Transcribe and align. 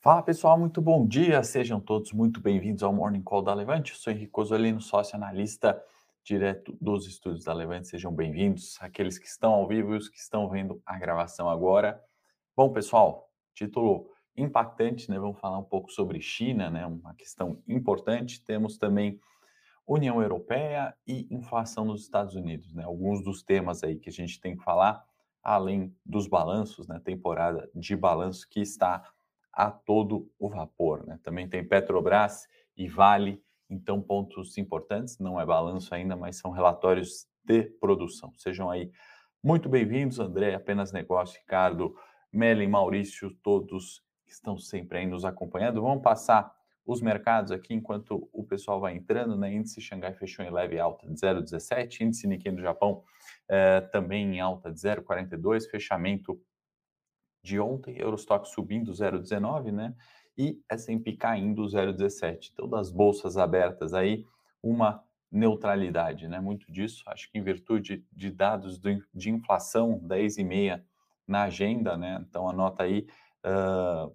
Fala 0.00 0.22
pessoal, 0.22 0.56
muito 0.56 0.80
bom 0.80 1.04
dia, 1.04 1.42
sejam 1.42 1.80
todos 1.80 2.12
muito 2.12 2.40
bem-vindos 2.40 2.84
ao 2.84 2.92
Morning 2.92 3.20
Call 3.20 3.42
da 3.42 3.52
Levante. 3.52 3.90
Eu 3.90 3.98
sou 3.98 4.12
Henrique 4.12 4.30
Osolino, 4.38 4.80
sócio 4.80 5.16
analista 5.16 5.82
direto 6.22 6.78
dos 6.80 7.04
estúdios 7.08 7.44
da 7.44 7.52
Levante. 7.52 7.88
Sejam 7.88 8.12
bem-vindos, 8.14 8.78
aqueles 8.80 9.18
que 9.18 9.26
estão 9.26 9.52
ao 9.52 9.66
vivo 9.66 9.94
e 9.94 9.96
os 9.96 10.08
que 10.08 10.16
estão 10.16 10.48
vendo 10.48 10.80
a 10.86 10.96
gravação 10.96 11.50
agora. 11.50 12.00
Bom, 12.56 12.72
pessoal, 12.72 13.28
título 13.52 14.08
impactante, 14.36 15.10
né? 15.10 15.18
Vamos 15.18 15.40
falar 15.40 15.58
um 15.58 15.64
pouco 15.64 15.90
sobre 15.90 16.20
China, 16.20 16.70
né? 16.70 16.86
Uma 16.86 17.12
questão 17.16 17.60
importante. 17.66 18.40
Temos 18.44 18.78
também 18.78 19.18
União 19.84 20.22
Europeia 20.22 20.94
e 21.04 21.26
inflação 21.28 21.84
nos 21.84 22.02
Estados 22.02 22.36
Unidos, 22.36 22.72
né? 22.72 22.84
Alguns 22.84 23.20
dos 23.24 23.42
temas 23.42 23.82
aí 23.82 23.96
que 23.96 24.10
a 24.10 24.12
gente 24.12 24.40
tem 24.40 24.56
que 24.56 24.62
falar, 24.62 25.04
além 25.42 25.92
dos 26.06 26.28
balanços, 26.28 26.86
né? 26.86 27.00
Temporada 27.04 27.68
de 27.74 27.96
balanço 27.96 28.48
que 28.48 28.60
está 28.60 29.02
a 29.58 29.72
todo 29.72 30.30
o 30.38 30.48
vapor, 30.48 31.04
né? 31.04 31.18
Também 31.24 31.48
tem 31.48 31.66
Petrobras 31.66 32.46
e 32.76 32.86
Vale, 32.86 33.42
então 33.68 34.00
pontos 34.00 34.56
importantes, 34.56 35.18
não 35.18 35.40
é 35.40 35.44
balanço 35.44 35.92
ainda, 35.92 36.14
mas 36.14 36.36
são 36.36 36.52
relatórios 36.52 37.26
de 37.42 37.64
produção. 37.64 38.32
Sejam 38.36 38.70
aí 38.70 38.88
muito 39.42 39.68
bem-vindos, 39.68 40.20
André, 40.20 40.54
apenas 40.54 40.92
negócio, 40.92 41.40
Ricardo, 41.40 41.92
Meli, 42.32 42.68
Maurício, 42.68 43.34
todos 43.42 44.00
que 44.24 44.30
estão 44.30 44.56
sempre 44.56 44.98
aí 44.98 45.06
nos 45.08 45.24
acompanhando. 45.24 45.82
Vamos 45.82 46.04
passar 46.04 46.54
os 46.86 47.02
mercados 47.02 47.50
aqui 47.50 47.74
enquanto 47.74 48.28
o 48.32 48.44
pessoal 48.44 48.78
vai 48.78 48.94
entrando, 48.94 49.36
né? 49.36 49.52
Índice 49.52 49.80
Xangai 49.80 50.14
fechou 50.14 50.44
em 50.44 50.52
leve 50.52 50.78
alta 50.78 51.04
de 51.04 51.14
0,17, 51.14 52.02
índice 52.02 52.28
Nikkei 52.28 52.52
do 52.52 52.62
Japão 52.62 53.02
eh, 53.48 53.80
também 53.90 54.36
em 54.36 54.40
alta 54.40 54.70
de 54.70 54.78
0,42, 54.78 55.68
fechamento 55.68 56.40
de 57.42 57.58
ontem, 57.58 57.96
Eurostock 57.98 58.48
subindo 58.48 58.92
0,19, 58.92 59.72
né? 59.72 59.94
E 60.36 60.60
S&P 60.70 61.16
caindo 61.16 61.62
0,17. 61.62 62.50
Então, 62.52 62.68
das 62.68 62.90
bolsas 62.90 63.36
abertas 63.36 63.92
aí, 63.94 64.24
uma 64.62 65.02
neutralidade, 65.30 66.28
né? 66.28 66.40
Muito 66.40 66.70
disso, 66.70 67.02
acho 67.08 67.30
que 67.30 67.38
em 67.38 67.42
virtude 67.42 68.04
de 68.12 68.30
dados 68.30 68.80
de 69.14 69.30
inflação 69.30 70.00
10,5 70.00 70.82
na 71.26 71.44
agenda, 71.44 71.96
né? 71.96 72.24
Então, 72.28 72.48
anota 72.48 72.84
aí 72.84 73.06
uh, 73.44 74.12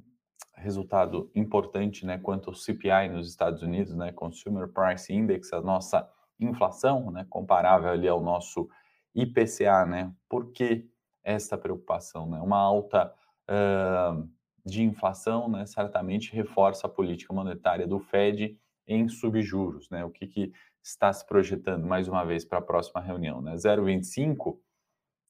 resultado 0.55 1.31
importante, 1.35 2.05
né, 2.05 2.17
quanto 2.17 2.49
ao 2.49 2.55
CPI 2.55 3.09
nos 3.11 3.27
Estados 3.27 3.61
Unidos, 3.61 3.95
né, 3.95 4.11
Consumer 4.11 4.67
Price 4.67 5.11
Index, 5.13 5.51
a 5.51 5.61
nossa 5.61 6.07
inflação, 6.39 7.11
né, 7.11 7.25
comparável 7.29 7.89
ali 7.89 8.07
ao 8.07 8.21
nosso 8.21 8.69
IPCA, 9.15 9.85
né? 9.85 10.11
Por 10.27 10.51
que 10.51 10.89
essa 11.23 11.57
preocupação, 11.57 12.29
né? 12.29 12.39
Uma 12.39 12.57
alta 12.57 13.13
uh, 13.49 14.29
de 14.65 14.83
inflação, 14.83 15.49
né, 15.49 15.65
certamente 15.65 16.33
reforça 16.33 16.87
a 16.87 16.89
política 16.89 17.33
monetária 17.33 17.87
do 17.87 17.99
Fed 17.99 18.57
em 18.87 19.07
subjuros, 19.07 19.89
né? 19.89 20.03
O 20.03 20.09
que, 20.09 20.27
que 20.27 20.51
está 20.81 21.11
se 21.13 21.25
projetando 21.25 21.85
mais 21.85 22.07
uma 22.07 22.25
vez 22.25 22.43
para 22.43 22.59
a 22.59 22.61
próxima 22.61 23.01
reunião, 23.01 23.41
né? 23.41 23.55
0,25 23.55 24.57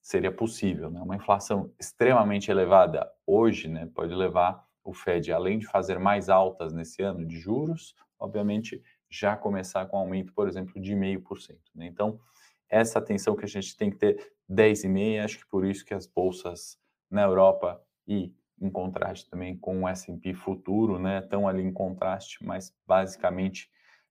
seria 0.02 0.32
possível, 0.32 0.90
né? 0.90 1.02
Uma 1.02 1.16
inflação 1.16 1.72
extremamente 1.80 2.50
elevada 2.50 3.10
hoje, 3.26 3.68
né, 3.68 3.90
pode 3.94 4.14
levar 4.14 4.68
o 4.84 4.94
Fed, 4.94 5.32
além 5.32 5.60
de 5.60 5.66
fazer 5.66 5.98
mais 5.98 6.28
altas 6.30 6.74
nesse 6.74 7.02
ano 7.02 7.26
de 7.26 7.40
juros, 7.40 7.96
obviamente 8.20 8.84
já 9.10 9.38
começar 9.38 9.86
com 9.86 9.98
um 9.98 10.02
aumento, 10.02 10.34
por 10.34 10.48
exemplo, 10.48 10.82
de 10.82 10.94
0,5%. 10.94 11.58
Né? 11.76 11.86
Então, 11.86 12.20
essa 12.68 12.98
atenção 12.98 13.36
que 13.36 13.46
a 13.46 13.48
gente 13.48 13.78
tem 13.78 13.92
que 13.92 13.98
ter 13.98 14.34
10,5%, 14.50 15.24
acho 15.24 15.40
que 15.40 15.48
por 15.48 15.66
isso 15.66 15.86
que 15.86 15.94
as 15.94 16.08
bolsas 16.08 16.78
na 17.10 17.24
Europa 17.24 17.82
e 18.08 18.34
em 18.62 18.70
contraste 18.70 19.30
também 19.30 19.58
com 19.58 19.84
o 19.84 19.88
S&P 19.88 20.34
futuro, 20.34 20.98
né, 20.98 21.20
estão 21.20 21.48
ali 21.48 21.64
em 21.64 21.74
contraste, 21.74 22.44
mas 22.44 22.74
basicamente 22.88 23.70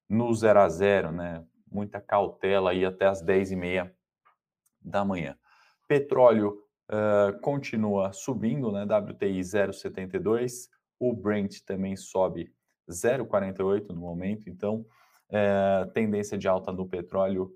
no 0.09 0.33
0 0.35 0.61
a 0.61 0.69
0, 0.69 1.13
né, 1.13 1.45
muita 1.71 2.01
cautela 2.01 2.71
aí 2.71 2.85
até 2.85 3.07
as 3.07 3.25
10h30 3.25 3.91
da 4.81 5.05
manhã. 5.05 5.37
Petróleo 5.89 6.63
uh, 6.91 7.39
continua 7.41 8.13
subindo, 8.13 8.71
né? 8.73 8.85
WTI 8.85 9.41
0,72, 9.41 10.69
o 10.99 11.15
Brent 11.15 11.61
também 11.65 11.97
sobe 11.97 12.53
0,48 12.89 13.89
no 13.91 14.01
momento, 14.01 14.49
então 14.49 14.85
uh, 15.31 15.91
tendência 15.93 16.37
de 16.37 16.49
alta 16.49 16.73
do 16.73 16.87
petróleo 16.87 17.53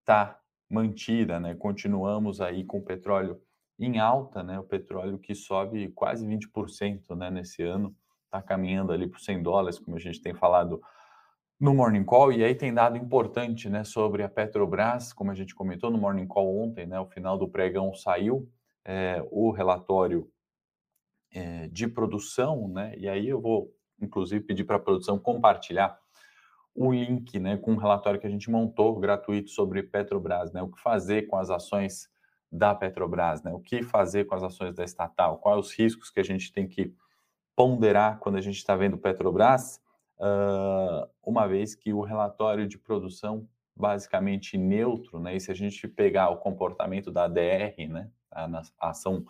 está 0.00 0.38
mantida, 0.68 1.40
né? 1.40 1.54
Continuamos 1.54 2.40
aí 2.40 2.64
com 2.64 2.78
o 2.78 2.84
petróleo 2.84 3.40
em 3.78 3.98
alta, 3.98 4.42
né? 4.42 4.58
O 4.58 4.64
petróleo 4.64 5.18
que 5.18 5.34
sobe 5.34 5.88
quase 5.92 6.26
20%, 6.26 7.16
né, 7.16 7.30
nesse 7.30 7.62
ano, 7.62 7.94
está 8.24 8.42
caminhando 8.42 8.92
ali 8.92 9.06
por 9.06 9.20
100 9.20 9.42
dólares, 9.42 9.78
como 9.78 9.96
a 9.96 10.00
gente 10.00 10.20
tem 10.20 10.34
falado 10.34 10.80
no 11.58 11.74
Morning 11.74 12.04
Call, 12.04 12.32
e 12.32 12.44
aí 12.44 12.54
tem 12.54 12.72
dado 12.72 12.96
importante, 12.96 13.68
né, 13.68 13.82
sobre 13.82 14.22
a 14.22 14.28
Petrobras, 14.28 15.12
como 15.12 15.30
a 15.30 15.34
gente 15.34 15.54
comentou 15.54 15.90
no 15.90 15.98
Morning 15.98 16.26
Call 16.26 16.56
ontem, 16.56 16.86
né, 16.86 17.00
o 17.00 17.06
final 17.06 17.36
do 17.36 17.48
pregão 17.48 17.92
saiu, 17.94 18.48
é, 18.84 19.20
o 19.30 19.50
relatório 19.50 20.30
é, 21.32 21.66
de 21.68 21.88
produção, 21.88 22.68
né, 22.68 22.94
e 22.96 23.08
aí 23.08 23.28
eu 23.28 23.40
vou, 23.40 23.74
inclusive, 24.00 24.44
pedir 24.44 24.64
para 24.64 24.76
a 24.76 24.80
produção 24.80 25.18
compartilhar 25.18 25.98
o 26.78 26.92
link, 26.92 27.40
né, 27.40 27.56
com 27.56 27.74
o 27.74 27.76
relatório 27.76 28.20
que 28.20 28.26
a 28.26 28.30
gente 28.30 28.48
montou 28.48 28.98
gratuito 29.00 29.50
sobre 29.50 29.82
Petrobras, 29.82 30.52
né, 30.52 30.62
o 30.62 30.68
que 30.68 30.80
fazer 30.80 31.22
com 31.22 31.36
as 31.36 31.50
ações 31.50 32.08
da 32.50 32.72
Petrobras, 32.72 33.42
né, 33.42 33.52
o 33.52 33.58
que 33.58 33.82
fazer 33.82 34.26
com 34.26 34.36
as 34.36 34.44
ações 34.44 34.76
da 34.76 34.84
estatal, 34.84 35.38
quais 35.38 35.58
os 35.58 35.72
riscos 35.72 36.08
que 36.08 36.20
a 36.20 36.24
gente 36.24 36.52
tem 36.52 36.68
que 36.68 36.94
ponderar 37.56 38.20
quando 38.20 38.36
a 38.36 38.40
gente 38.40 38.58
está 38.58 38.76
vendo 38.76 38.96
Petrobras, 38.96 39.80
uh, 40.20 41.08
uma 41.20 41.48
vez 41.48 41.74
que 41.74 41.92
o 41.92 42.02
relatório 42.02 42.68
de 42.68 42.78
produção 42.78 43.48
basicamente 43.74 44.56
neutro, 44.56 45.20
né? 45.20 45.36
E 45.36 45.40
se 45.40 45.50
a 45.52 45.54
gente 45.54 45.86
pegar 45.86 46.30
o 46.30 46.38
comportamento 46.38 47.10
da 47.12 47.24
ADR, 47.24 47.88
né, 47.88 48.10
a, 48.30 48.44
a 48.80 48.90
ação 48.90 49.24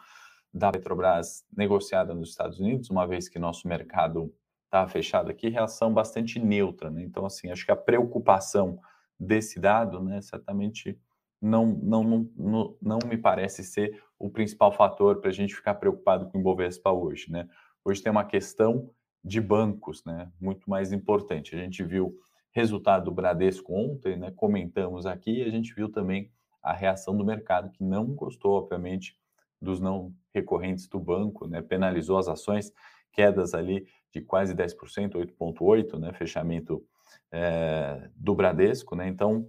da 0.53 0.71
Petrobras 0.71 1.47
negociada 1.55 2.15
nos 2.15 2.31
Estados 2.31 2.59
Unidos, 2.61 2.91
uma 2.91 3.07
vez 3.07 3.29
que 3.29 3.39
nosso 3.39 3.69
mercado 3.69 4.33
está 4.69 4.87
fechado 4.87 5.31
aqui, 5.31 5.49
reação 5.49 5.93
bastante 5.93 6.39
neutra, 6.39 6.91
né? 6.91 7.03
Então, 7.03 7.25
assim, 7.25 7.51
acho 7.51 7.65
que 7.65 7.73
a 7.73 7.77
preocupação 7.77 8.79
desse 9.19 9.59
dado, 9.59 10.01
né, 10.01 10.21
certamente 10.21 10.97
não, 11.41 11.67
não, 11.67 12.05
não, 12.05 12.31
não, 12.37 12.77
não 12.81 12.99
me 13.09 13.17
parece 13.17 13.65
ser 13.65 14.03
o 14.19 14.31
principal 14.31 14.71
fator 14.71 15.21
para 15.21 15.31
a 15.31 15.33
gente 15.33 15.55
ficar 15.55 15.75
preocupado 15.75 16.29
com 16.29 16.39
o 16.39 16.41
Ibovespa 16.41 16.93
hoje, 16.93 17.31
né? 17.31 17.49
Hoje 17.85 18.03
tem 18.03 18.13
uma 18.13 18.25
questão 18.25 18.91
de 19.25 19.41
bancos, 19.41 20.05
né? 20.05 20.31
Muito 20.41 20.69
mais 20.69 20.93
importante. 20.93 21.55
A 21.55 21.59
gente 21.59 21.83
viu 21.83 22.17
resultado 22.53 23.07
do 23.07 23.13
Bradesco 23.13 23.73
ontem, 23.73 24.17
né? 24.17 24.33
Comentamos 24.33 25.07
aqui, 25.07 25.39
e 25.39 25.43
a 25.43 25.51
gente 25.51 25.75
viu 25.75 25.91
também 25.91 26.31
a 26.63 26.73
reação 26.73 27.17
do 27.17 27.25
mercado 27.25 27.71
que 27.71 27.83
não 27.83 28.07
gostou, 28.07 28.53
obviamente, 28.53 29.17
dos 29.61 29.81
não 29.81 30.13
recorrentes 30.35 30.87
do 30.89 30.99
banco, 30.99 31.47
né? 31.47 31.63
Penalizou 31.63 32.19
as 32.19 32.29
ações, 32.29 32.73
quedas 33.13 33.55
ali 33.55 33.87
de 34.13 34.21
quase 34.21 34.55
10%, 34.55 35.13
8,8%, 35.13 35.99
né? 35.99 36.13
Fechamento 36.13 36.85
é, 37.33 38.11
do 38.15 38.35
Bradesco, 38.35 38.95
né? 38.95 39.09
Então, 39.09 39.49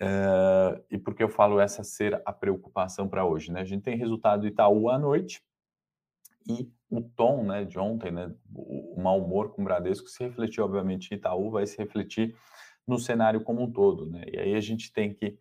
é, 0.00 0.82
e 0.90 0.98
por 0.98 1.14
que 1.14 1.22
eu 1.22 1.28
falo 1.28 1.60
essa 1.60 1.82
ser 1.82 2.20
a 2.24 2.32
preocupação 2.32 3.08
para 3.08 3.24
hoje, 3.24 3.52
né? 3.52 3.60
A 3.60 3.64
gente 3.64 3.82
tem 3.82 3.96
resultado 3.96 4.42
do 4.42 4.46
Itaú 4.46 4.90
à 4.90 4.98
noite, 4.98 5.42
e 6.48 6.70
o 6.88 7.02
tom 7.02 7.44
né, 7.44 7.64
de 7.64 7.78
ontem, 7.78 8.12
né, 8.12 8.32
o, 8.54 9.00
mau 9.00 9.22
humor 9.22 9.50
com 9.50 9.62
o 9.62 9.64
Bradesco 9.64 10.08
se 10.08 10.22
refletiu, 10.22 10.64
obviamente, 10.64 11.10
em 11.10 11.16
Itaú, 11.16 11.50
vai 11.50 11.66
se 11.66 11.76
refletir 11.76 12.36
no 12.86 12.98
cenário 12.98 13.40
como 13.40 13.62
um 13.62 13.70
todo. 13.70 14.08
Né? 14.08 14.24
E 14.32 14.38
aí 14.38 14.54
a 14.54 14.60
gente 14.60 14.92
tem 14.92 15.12
que 15.12 15.36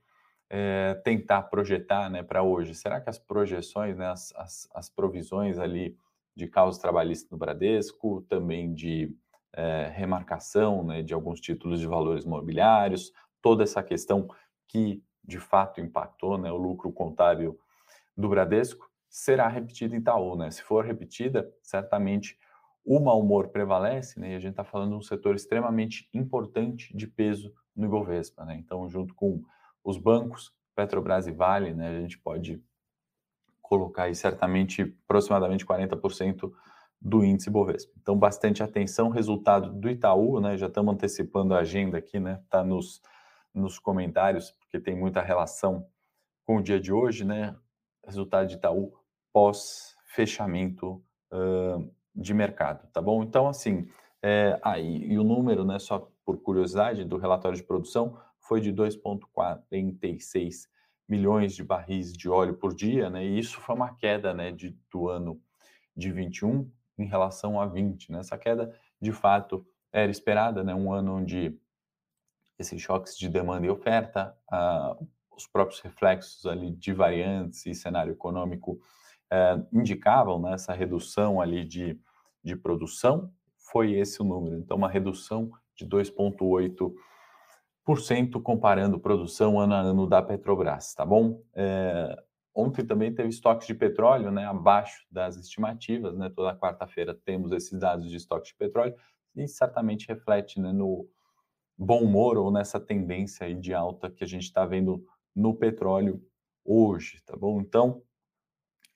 é, 0.49 0.95
tentar 1.03 1.43
projetar 1.43 2.09
né, 2.09 2.23
para 2.23 2.41
hoje. 2.41 2.73
Será 2.73 2.99
que 2.99 3.09
as 3.09 3.19
projeções, 3.19 3.97
né, 3.97 4.07
as, 4.07 4.33
as, 4.35 4.67
as 4.73 4.89
provisões 4.89 5.59
ali 5.59 5.95
de 6.35 6.47
causa 6.47 6.79
trabalhista 6.79 7.27
no 7.31 7.37
Bradesco, 7.37 8.21
também 8.29 8.73
de 8.73 9.15
é, 9.53 9.89
remarcação 9.93 10.83
né, 10.83 11.01
de 11.01 11.13
alguns 11.13 11.39
títulos 11.39 11.79
de 11.79 11.87
valores 11.87 12.25
imobiliários, 12.25 13.11
toda 13.41 13.63
essa 13.63 13.81
questão 13.81 14.27
que 14.67 15.01
de 15.23 15.39
fato 15.39 15.79
impactou 15.79 16.37
né, 16.37 16.51
o 16.51 16.57
lucro 16.57 16.91
contábil 16.91 17.57
do 18.15 18.29
Bradesco, 18.29 18.89
será 19.09 19.47
repetida 19.47 19.95
em 19.95 19.99
Itaú, 19.99 20.35
né? 20.35 20.51
Se 20.51 20.61
for 20.61 20.83
repetida, 20.83 21.49
certamente 21.61 22.37
o 22.83 22.99
mau 22.99 23.19
humor 23.19 23.47
prevalece, 23.47 24.19
né? 24.19 24.33
E 24.33 24.35
a 24.35 24.39
gente 24.39 24.51
está 24.51 24.63
falando 24.63 24.91
de 24.91 24.97
um 24.97 25.01
setor 25.01 25.35
extremamente 25.35 26.09
importante 26.13 26.95
de 26.95 27.07
peso 27.07 27.53
no 27.75 27.85
Ibovespa, 27.85 28.45
né? 28.45 28.55
Então, 28.57 28.87
junto 28.89 29.15
com 29.15 29.41
os 29.83 29.97
bancos, 29.97 30.53
Petrobras 30.75 31.27
e 31.27 31.31
Vale, 31.31 31.73
né? 31.73 31.89
A 31.89 32.01
gente 32.01 32.19
pode 32.19 32.61
colocar 33.67 34.03
aí 34.03 34.15
certamente 34.15 34.95
aproximadamente 35.05 35.65
40% 35.65 36.51
do 37.01 37.23
índice 37.23 37.49
Ibovespa. 37.49 37.91
Então, 38.01 38.17
bastante 38.17 38.63
atenção, 38.63 39.09
resultado 39.09 39.71
do 39.73 39.89
Itaú, 39.89 40.39
né? 40.39 40.57
Já 40.57 40.67
estamos 40.67 40.93
antecipando 40.93 41.53
a 41.53 41.59
agenda 41.59 41.97
aqui, 41.97 42.19
né? 42.19 42.41
Tá 42.49 42.63
nos, 42.63 43.01
nos 43.53 43.77
comentários, 43.77 44.51
porque 44.51 44.79
tem 44.79 44.95
muita 44.95 45.21
relação 45.21 45.87
com 46.45 46.57
o 46.57 46.61
dia 46.61 46.79
de 46.79 46.91
hoje, 46.91 47.25
né? 47.25 47.55
Resultado 48.05 48.47
de 48.47 48.55
Itaú 48.55 48.93
pós-fechamento 49.33 51.03
uh, 51.31 51.91
de 52.15 52.33
mercado, 52.33 52.87
tá 52.93 53.01
bom? 53.01 53.21
Então, 53.21 53.47
assim, 53.47 53.87
é, 54.21 54.57
aí, 54.63 55.03
ah, 55.03 55.13
e 55.13 55.19
o 55.19 55.23
número, 55.23 55.65
né, 55.65 55.77
só 55.77 56.09
por 56.25 56.41
curiosidade, 56.41 57.03
do 57.03 57.17
relatório 57.17 57.57
de 57.57 57.63
produção 57.63 58.17
foi 58.39 58.61
de 58.61 58.71
2,46 58.71 60.67
milhões 61.07 61.55
de 61.55 61.63
barris 61.63 62.11
de 62.11 62.29
óleo 62.29 62.55
por 62.55 62.73
dia, 62.73 63.09
né? 63.09 63.25
E 63.25 63.39
isso 63.39 63.59
foi 63.61 63.75
uma 63.75 63.95
queda, 63.95 64.33
né, 64.33 64.51
de, 64.51 64.77
do 64.91 65.07
ano 65.09 65.41
de 65.95 66.11
21 66.11 66.69
em 66.97 67.05
relação 67.05 67.59
a 67.59 67.65
20, 67.65 68.11
né? 68.11 68.19
Essa 68.19 68.37
queda, 68.37 68.75
de 68.99 69.11
fato, 69.11 69.65
era 69.91 70.11
esperada, 70.11 70.63
né? 70.63 70.73
Um 70.73 70.91
ano 70.91 71.15
onde 71.15 71.57
esses 72.57 72.81
choques 72.81 73.17
de 73.17 73.29
demanda 73.29 73.65
e 73.65 73.69
oferta, 73.69 74.35
ah, 74.49 74.95
os 75.35 75.45
próprios 75.45 75.81
reflexos 75.81 76.45
ali 76.45 76.71
de 76.71 76.93
variantes 76.93 77.65
e 77.65 77.75
cenário 77.75 78.13
econômico 78.13 78.79
eh, 79.31 79.57
indicavam 79.73 80.39
né, 80.39 80.53
essa 80.53 80.73
redução 80.73 81.41
ali 81.41 81.65
de, 81.65 81.99
de 82.43 82.55
produção, 82.55 83.31
foi 83.57 83.93
esse 83.93 84.21
o 84.21 84.25
número. 84.25 84.57
Então, 84.57 84.77
uma 84.77 84.89
redução 84.89 85.51
de 85.75 85.85
2,8% 85.85 86.93
comparando 88.41 88.99
produção 88.99 89.59
ano 89.59 89.73
a 89.73 89.79
ano 89.79 90.07
da 90.07 90.21
Petrobras, 90.21 90.93
tá 90.95 91.05
bom? 91.05 91.41
É, 91.53 92.23
ontem 92.53 92.85
também 92.85 93.13
teve 93.13 93.29
estoques 93.29 93.67
de 93.67 93.75
petróleo, 93.75 94.31
né, 94.31 94.45
abaixo 94.45 95.05
das 95.11 95.37
estimativas, 95.37 96.17
né? 96.17 96.29
Toda 96.29 96.57
quarta-feira 96.57 97.13
temos 97.13 97.51
esses 97.51 97.79
dados 97.79 98.09
de 98.09 98.17
estoque 98.17 98.47
de 98.47 98.55
petróleo 98.55 98.95
e 99.35 99.47
certamente 99.47 100.07
reflete, 100.07 100.59
né, 100.59 100.71
no 100.71 101.07
bom 101.77 102.01
humor 102.01 102.37
ou 102.37 102.51
nessa 102.51 102.79
tendência 102.79 103.53
de 103.53 103.73
alta 103.73 104.09
que 104.09 104.23
a 104.23 104.27
gente 104.27 104.43
está 104.43 104.65
vendo 104.65 105.05
no 105.35 105.53
petróleo 105.53 106.21
hoje, 106.63 107.21
tá 107.25 107.35
bom? 107.35 107.61
Então, 107.61 108.01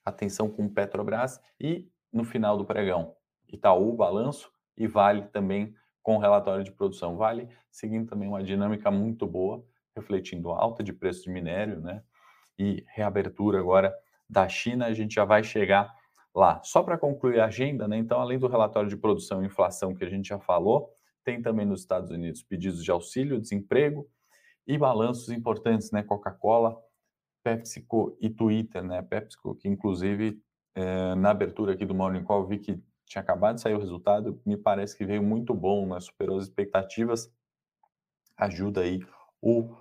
atenção 0.04 0.50
com 0.50 0.68
Petrobras 0.68 1.40
e 1.60 1.88
no 2.12 2.24
final 2.24 2.56
do 2.56 2.64
pregão, 2.64 3.14
Itaú, 3.46 3.92
balanço 3.92 4.50
e 4.76 4.86
Vale 4.88 5.26
também 5.28 5.74
com 6.02 6.18
relatório 6.18 6.64
de 6.64 6.72
produção. 6.72 7.16
Vale 7.16 7.48
seguindo 7.70 8.08
também 8.08 8.28
uma 8.28 8.42
dinâmica 8.42 8.90
muito 8.90 9.26
boa, 9.26 9.64
refletindo 9.94 10.50
alta 10.50 10.82
de 10.82 10.92
preço 10.92 11.24
de 11.24 11.30
minério, 11.30 11.80
né? 11.80 12.02
E 12.58 12.84
reabertura 12.88 13.58
agora 13.58 13.94
da 14.28 14.48
China, 14.48 14.86
a 14.86 14.94
gente 14.94 15.14
já 15.14 15.24
vai 15.24 15.42
chegar 15.42 15.94
lá. 16.34 16.60
Só 16.62 16.82
para 16.82 16.98
concluir 16.98 17.40
a 17.40 17.46
agenda, 17.46 17.88
né? 17.88 17.96
Então, 17.96 18.20
além 18.20 18.38
do 18.38 18.46
relatório 18.46 18.88
de 18.88 18.96
produção 18.96 19.42
e 19.42 19.46
inflação 19.46 19.94
que 19.94 20.04
a 20.04 20.08
gente 20.08 20.28
já 20.28 20.38
falou, 20.38 20.90
tem 21.24 21.42
também 21.42 21.66
nos 21.66 21.80
Estados 21.80 22.10
Unidos 22.10 22.42
pedidos 22.42 22.84
de 22.84 22.90
auxílio, 22.90 23.40
desemprego 23.40 24.08
e 24.66 24.78
balanços 24.78 25.30
importantes, 25.30 25.90
né? 25.90 26.02
Coca-Cola, 26.02 26.76
PepsiCo 27.42 28.16
e 28.20 28.30
Twitter, 28.30 28.82
né? 28.82 29.02
PepsiCo, 29.02 29.54
que 29.54 29.68
inclusive 29.68 30.40
é, 30.74 31.14
na 31.14 31.30
abertura 31.30 31.72
aqui 31.72 31.84
do 31.84 31.94
Morning 31.94 32.22
Call 32.22 32.46
vi 32.46 32.58
que 32.58 32.80
tinha 33.10 33.22
acabado 33.22 33.56
de 33.56 33.60
sair 33.60 33.74
o 33.74 33.80
resultado, 33.80 34.40
me 34.46 34.56
parece 34.56 34.96
que 34.96 35.04
veio 35.04 35.20
muito 35.20 35.52
bom, 35.52 35.84
né? 35.84 35.98
superou 35.98 36.38
as 36.38 36.44
expectativas, 36.44 37.28
ajuda 38.36 38.82
aí 38.82 39.04
o 39.42 39.74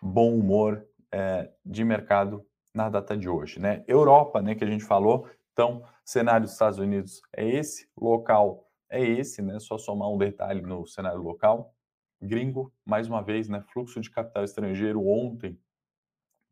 bom 0.00 0.38
humor 0.38 0.86
é, 1.10 1.50
de 1.64 1.84
mercado 1.84 2.46
na 2.72 2.88
data 2.88 3.16
de 3.16 3.28
hoje, 3.28 3.58
né? 3.58 3.82
Europa, 3.88 4.40
né, 4.40 4.54
que 4.54 4.62
a 4.62 4.70
gente 4.70 4.84
falou, 4.84 5.28
então, 5.52 5.82
cenário 6.04 6.42
dos 6.44 6.52
Estados 6.52 6.78
Unidos 6.78 7.20
é 7.34 7.48
esse, 7.48 7.90
local 7.96 8.70
é 8.88 9.02
esse, 9.02 9.42
né? 9.42 9.58
Só 9.58 9.76
somar 9.78 10.08
um 10.08 10.18
detalhe 10.18 10.60
no 10.60 10.86
cenário 10.86 11.20
local. 11.20 11.74
Gringo, 12.22 12.72
mais 12.84 13.08
uma 13.08 13.20
vez, 13.20 13.48
né? 13.48 13.64
Fluxo 13.72 14.00
de 14.00 14.10
capital 14.10 14.44
estrangeiro 14.44 15.04
ontem, 15.04 15.58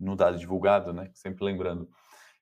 no 0.01 0.17
dado 0.17 0.37
divulgado, 0.37 0.93
né? 0.93 1.11
Sempre 1.15 1.45
lembrando, 1.45 1.89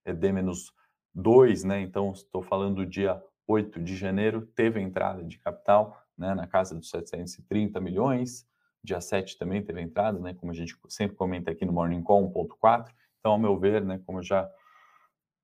é 0.04 0.14
D-2, 0.14 1.64
né? 1.64 1.80
Então, 1.82 2.12
estou 2.12 2.42
falando 2.42 2.76
do 2.76 2.86
dia 2.86 3.22
8 3.46 3.80
de 3.80 3.96
janeiro, 3.96 4.46
teve 4.54 4.80
entrada 4.80 5.22
de 5.24 5.38
capital 5.38 6.00
né, 6.16 6.34
na 6.34 6.46
casa 6.46 6.74
dos 6.74 6.90
730 6.90 7.80
milhões. 7.80 8.46
Dia 8.82 9.00
7 9.00 9.38
também 9.38 9.62
teve 9.62 9.80
entrada, 9.80 10.18
né, 10.18 10.34
como 10.34 10.52
a 10.52 10.54
gente 10.54 10.76
sempre 10.88 11.16
comenta 11.16 11.50
aqui 11.50 11.64
no 11.64 11.72
Morning 11.72 12.02
Call 12.02 12.32
1.4. 12.32 12.90
Então, 13.18 13.32
ao 13.32 13.38
meu 13.38 13.58
ver, 13.58 13.84
né, 13.84 14.00
como 14.04 14.18
eu 14.18 14.22
já 14.22 14.50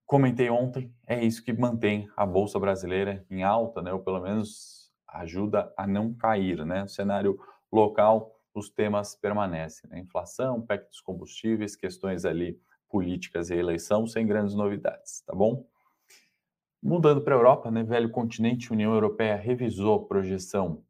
comentei 0.07 0.49
ontem, 0.51 0.93
é 1.07 1.23
isso 1.23 1.45
que 1.45 1.53
mantém 1.53 2.09
a 2.17 2.25
Bolsa 2.25 2.59
Brasileira 2.59 3.25
em 3.31 3.43
alta, 3.43 3.83
né, 3.83 3.93
ou 3.93 4.01
pelo 4.01 4.21
menos 4.21 4.91
ajuda 5.07 5.73
a 5.77 5.87
não 5.87 6.15
cair. 6.15 6.65
Né? 6.65 6.83
No 6.83 6.89
cenário 6.89 7.39
local, 7.73 8.35
os 8.55 8.69
temas 8.69 9.15
permanecem. 9.15 9.89
Né? 9.91 10.01
Inflação, 10.01 10.61
PEC 10.61 10.89
dos 10.89 11.01
combustíveis, 11.01 11.77
questões 11.77 12.25
ali 12.25 12.61
políticas 12.89 13.51
e 13.51 13.55
eleição, 13.55 14.07
sem 14.07 14.27
grandes 14.27 14.55
novidades, 14.55 15.21
tá 15.21 15.35
bom? 15.35 15.67
Mudando 16.83 17.21
para 17.21 17.35
a 17.35 17.39
Europa, 17.39 17.71
né, 17.71 17.83
velho 17.83 18.11
continente, 18.11 18.73
União 18.73 18.93
Europeia 18.93 19.35
revisou 19.35 19.97
a 19.97 20.07
projeção 20.07 20.85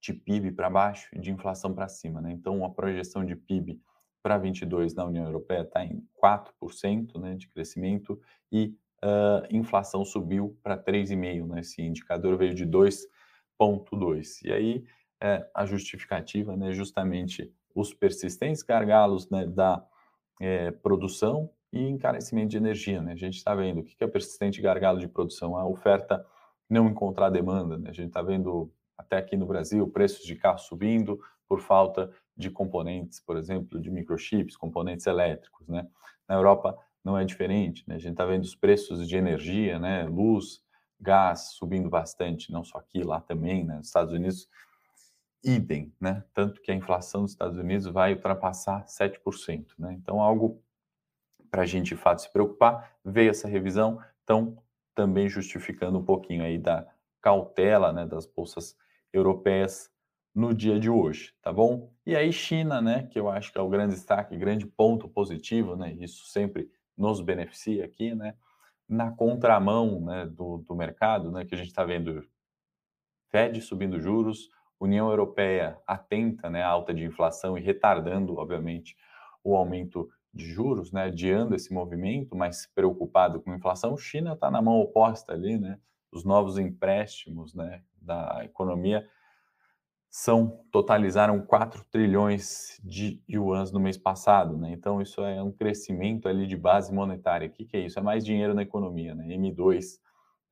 de 0.00 0.12
PIB 0.12 0.52
para 0.52 0.68
baixo 0.68 1.08
e 1.12 1.20
de 1.20 1.30
inflação 1.30 1.74
para 1.74 1.88
cima. 1.88 2.20
Né? 2.20 2.32
Então, 2.32 2.64
a 2.64 2.70
projeção 2.70 3.24
de 3.24 3.36
PIB 3.36 3.80
para 4.22 4.36
22 4.38 4.94
na 4.94 5.04
União 5.04 5.24
Europeia 5.24 5.62
está 5.62 5.84
em 5.84 6.04
4% 6.22 7.20
né, 7.20 7.36
de 7.36 7.48
crescimento 7.48 8.20
e 8.50 8.74
uh, 9.04 9.46
inflação 9.50 10.04
subiu 10.04 10.58
para 10.62 10.76
3,5%. 10.76 11.46
Né? 11.46 11.60
Esse 11.60 11.82
indicador 11.82 12.36
veio 12.36 12.54
de 12.54 12.66
2,2%. 12.66 14.40
E 14.44 14.52
aí, 14.52 14.84
é, 15.22 15.48
a 15.54 15.66
justificativa, 15.66 16.56
né, 16.56 16.72
justamente 16.72 17.52
os 17.74 17.92
persistentes 17.92 18.62
gargalos 18.62 19.28
né, 19.28 19.46
da 19.46 19.84
é, 20.40 20.70
produção 20.70 21.50
e 21.72 21.86
encarecimento 21.86 22.48
de 22.48 22.56
energia. 22.56 23.00
Né? 23.00 23.12
A 23.12 23.16
gente 23.16 23.36
está 23.36 23.54
vendo 23.54 23.80
o 23.80 23.84
que 23.84 24.02
é 24.02 24.06
persistente 24.06 24.60
gargalo 24.60 24.98
de 24.98 25.08
produção, 25.08 25.56
a 25.56 25.66
oferta 25.66 26.24
não 26.68 26.88
encontrar 26.88 27.30
demanda. 27.30 27.78
Né? 27.78 27.90
A 27.90 27.92
gente 27.92 28.08
está 28.08 28.22
vendo 28.22 28.72
até 28.96 29.16
aqui 29.16 29.36
no 29.36 29.46
Brasil 29.46 29.86
preços 29.88 30.24
de 30.24 30.36
carro 30.36 30.58
subindo 30.58 31.20
por 31.48 31.60
falta 31.60 32.10
de 32.36 32.50
componentes, 32.50 33.20
por 33.20 33.36
exemplo, 33.36 33.80
de 33.80 33.90
microchips, 33.90 34.56
componentes 34.56 35.06
elétricos. 35.06 35.66
Né? 35.68 35.86
Na 36.28 36.36
Europa 36.36 36.76
não 37.04 37.16
é 37.16 37.24
diferente. 37.24 37.84
Né? 37.86 37.96
A 37.96 37.98
gente 37.98 38.12
está 38.12 38.24
vendo 38.24 38.44
os 38.44 38.54
preços 38.54 39.08
de 39.08 39.16
energia, 39.16 39.78
né? 39.78 40.04
luz, 40.04 40.62
gás 41.00 41.52
subindo 41.52 41.88
bastante, 41.88 42.52
não 42.52 42.62
só 42.62 42.78
aqui, 42.78 43.02
lá 43.02 43.20
também, 43.20 43.64
né? 43.64 43.76
nos 43.76 43.86
Estados 43.86 44.12
Unidos 44.12 44.48
idem, 45.42 45.92
né? 46.00 46.22
Tanto 46.34 46.60
que 46.60 46.70
a 46.70 46.74
inflação 46.74 47.22
dos 47.22 47.32
Estados 47.32 47.56
Unidos 47.56 47.86
vai 47.86 48.12
ultrapassar 48.12 48.84
7%, 48.84 49.66
né? 49.78 49.94
Então, 49.94 50.20
algo 50.20 50.62
para 51.50 51.62
a 51.62 51.66
gente 51.66 51.94
de 51.94 51.96
fato 51.96 52.22
se 52.22 52.32
preocupar. 52.32 52.96
Veio 53.04 53.30
essa 53.30 53.48
revisão, 53.48 54.00
então 54.22 54.56
também 54.94 55.28
justificando 55.28 55.98
um 55.98 56.04
pouquinho 56.04 56.44
aí 56.44 56.58
da 56.58 56.86
cautela 57.20 57.92
né, 57.92 58.06
das 58.06 58.26
bolsas 58.26 58.76
europeias 59.12 59.90
no 60.34 60.54
dia 60.54 60.78
de 60.78 60.88
hoje, 60.88 61.34
tá 61.42 61.52
bom? 61.52 61.92
E 62.06 62.14
aí 62.14 62.32
China, 62.32 62.80
né, 62.80 63.08
que 63.10 63.18
eu 63.18 63.28
acho 63.28 63.52
que 63.52 63.58
é 63.58 63.60
o 63.60 63.68
grande 63.68 63.94
destaque, 63.94 64.36
grande 64.36 64.64
ponto 64.64 65.08
positivo, 65.08 65.74
né, 65.74 65.92
isso 65.94 66.26
sempre 66.26 66.70
nos 66.96 67.20
beneficia 67.20 67.84
aqui, 67.84 68.14
né, 68.14 68.34
na 68.88 69.10
contramão, 69.10 70.00
né, 70.00 70.26
do, 70.26 70.58
do 70.58 70.74
mercado, 70.74 71.32
né, 71.32 71.44
que 71.44 71.54
a 71.54 71.58
gente 71.58 71.68
está 71.68 71.84
vendo 71.84 72.24
Fed 73.28 73.60
subindo 73.60 74.00
juros, 74.00 74.50
União 74.78 75.08
Europeia 75.10 75.78
atenta, 75.86 76.48
né, 76.48 76.62
à 76.62 76.68
alta 76.68 76.94
de 76.94 77.04
inflação 77.04 77.58
e 77.58 77.60
retardando, 77.60 78.36
obviamente, 78.38 78.96
o 79.42 79.56
aumento 79.56 80.10
de 80.32 80.46
juros, 80.46 80.92
né, 80.92 81.04
adiando 81.04 81.54
esse 81.54 81.72
movimento, 81.72 82.36
mas 82.36 82.66
preocupado 82.66 83.40
com 83.40 83.50
a 83.50 83.56
inflação, 83.56 83.96
China 83.96 84.34
está 84.34 84.50
na 84.50 84.62
mão 84.62 84.80
oposta 84.80 85.32
ali, 85.32 85.58
né? 85.58 85.78
Os 86.12 86.24
novos 86.24 86.58
empréstimos, 86.58 87.54
né, 87.54 87.82
da 88.00 88.44
economia 88.44 89.06
são 90.10 90.64
totalizaram 90.72 91.40
4 91.40 91.84
trilhões 91.84 92.80
de 92.82 93.22
yuans 93.30 93.70
no 93.70 93.78
mês 93.78 93.96
passado, 93.96 94.56
né? 94.56 94.72
Então 94.72 95.00
isso 95.00 95.22
é 95.22 95.40
um 95.40 95.52
crescimento 95.52 96.28
ali 96.28 96.48
de 96.48 96.56
base 96.56 96.92
monetária. 96.92 97.46
O 97.46 97.50
que, 97.50 97.64
que 97.64 97.76
é 97.76 97.80
isso? 97.86 97.98
É 97.98 98.02
mais 98.02 98.24
dinheiro 98.24 98.52
na 98.52 98.62
economia, 98.62 99.14
né? 99.14 99.28
M2 99.28 100.00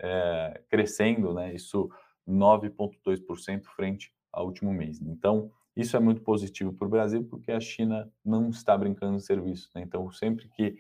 é, 0.01 0.63
crescendo, 0.71 1.35
né? 1.35 1.53
Isso 1.53 1.91
9,2% 2.27 3.65
frente 3.65 4.13
ao 4.33 4.47
último 4.47 4.73
mês. 4.73 5.01
Então 5.01 5.51
isso 5.79 5.97
é 5.97 6.01
muito 6.01 6.23
positivo 6.23 6.73
para 6.73 6.87
o 6.87 6.91
Brasil, 6.91 7.25
porque 7.25 7.53
a 7.53 7.61
China 7.61 8.13
não 8.25 8.51
está 8.51 8.77
brincando 8.77 9.13
no 9.13 9.21
serviço. 9.21 9.71
Né? 9.75 9.83
Então, 9.83 10.11
sempre 10.11 10.49
que 10.49 10.77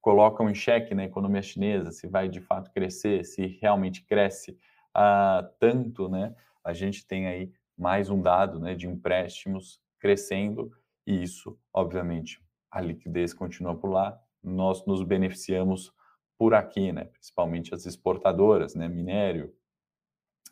colocam 0.00 0.48
em 0.48 0.54
xeque 0.54 0.94
na 0.94 1.02
né, 1.02 1.08
economia 1.08 1.42
chinesa 1.42 1.92
se 1.92 2.06
vai 2.08 2.26
de 2.26 2.40
fato 2.40 2.72
crescer, 2.72 3.22
se 3.22 3.58
realmente 3.60 4.02
cresce 4.02 4.52
uh, 4.96 5.46
tanto, 5.58 6.08
né? 6.08 6.34
A 6.64 6.72
gente 6.72 7.06
tem 7.06 7.26
aí 7.26 7.52
mais 7.76 8.08
um 8.08 8.22
dado 8.22 8.58
né, 8.58 8.74
de 8.74 8.86
empréstimos 8.86 9.78
crescendo, 9.98 10.72
e 11.06 11.22
isso, 11.22 11.58
obviamente, 11.70 12.42
a 12.70 12.80
liquidez 12.80 13.34
continua 13.34 13.76
por 13.76 13.90
lá, 13.90 14.18
nós 14.42 14.86
nos 14.86 15.02
beneficiamos 15.02 15.92
por 16.38 16.54
aqui, 16.54 16.92
né? 16.92 17.04
principalmente 17.04 17.74
as 17.74 17.84
exportadoras, 17.84 18.74
né? 18.74 18.88
minério, 18.88 19.54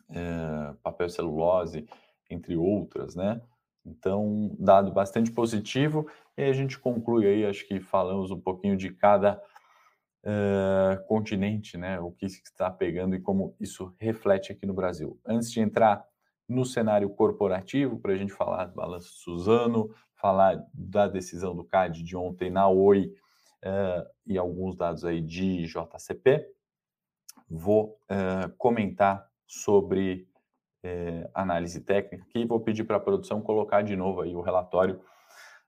uh, 0.09 0.75
papel 0.83 1.09
celulose, 1.09 1.87
entre 2.29 2.55
outras, 2.55 3.15
né? 3.15 3.41
Então, 3.85 4.55
dado 4.59 4.91
bastante 4.91 5.31
positivo, 5.31 6.07
e 6.37 6.43
a 6.43 6.53
gente 6.53 6.77
conclui 6.77 7.25
aí, 7.25 7.45
acho 7.45 7.67
que 7.67 7.79
falamos 7.79 8.31
um 8.31 8.39
pouquinho 8.39 8.77
de 8.77 8.91
cada 8.91 9.41
uh, 10.23 11.05
continente, 11.07 11.77
né? 11.77 11.99
O 11.99 12.11
que 12.11 12.25
está 12.25 12.69
pegando 12.69 13.15
e 13.15 13.19
como 13.19 13.55
isso 13.59 13.93
reflete 13.99 14.51
aqui 14.51 14.65
no 14.65 14.73
Brasil. 14.73 15.19
Antes 15.25 15.51
de 15.51 15.59
entrar 15.59 16.05
no 16.47 16.65
cenário 16.65 17.09
corporativo, 17.09 17.99
para 17.99 18.13
a 18.13 18.15
gente 18.15 18.33
falar 18.33 18.65
do 18.65 18.75
balanço 18.75 19.09
Suzano, 19.13 19.93
falar 20.15 20.63
da 20.73 21.07
decisão 21.07 21.55
do 21.55 21.63
CAD 21.63 22.03
de 22.03 22.15
ontem 22.15 22.49
na 22.49 22.67
Oi 22.67 23.13
uh, 23.63 24.09
e 24.25 24.37
alguns 24.37 24.75
dados 24.75 25.05
aí 25.05 25.21
de 25.21 25.65
JCP, 25.65 26.47
vou 27.49 27.99
uh, 28.11 28.49
comentar 28.57 29.27
sobre 29.47 30.28
uh, 30.83 31.29
análise 31.33 31.81
técnica 31.81 32.23
aqui 32.23 32.39
e 32.39 32.45
vou 32.45 32.59
pedir 32.59 32.83
para 32.83 32.97
a 32.97 33.01
produção 33.01 33.41
colocar 33.41 33.81
de 33.81 33.95
novo 33.95 34.21
aí 34.21 34.35
o 34.35 34.41
relatório 34.41 35.01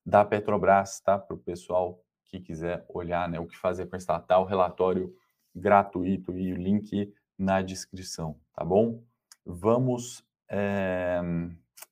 da 0.05 0.25
Petrobras, 0.25 0.99
tá? 0.99 1.17
Para 1.17 1.35
o 1.35 1.39
pessoal 1.39 2.01
que 2.25 2.39
quiser 2.39 2.85
olhar 2.89 3.27
né, 3.29 3.39
o 3.39 3.45
que 3.45 3.57
fazer 3.57 3.87
com 3.87 3.95
estatal, 3.95 4.45
relatório 4.45 5.13
gratuito 5.53 6.37
e 6.37 6.53
o 6.53 6.55
link 6.55 7.13
na 7.37 7.61
descrição, 7.61 8.39
tá 8.55 8.63
bom? 8.63 9.03
Vamos 9.45 10.23
é, 10.49 11.19